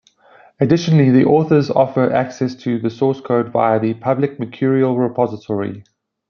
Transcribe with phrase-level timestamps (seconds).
[0.59, 5.83] Additionally, the author offers access to the source code via a public Mercurial repository.